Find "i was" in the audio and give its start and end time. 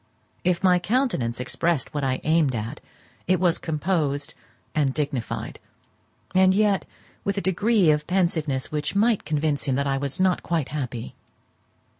9.85-10.19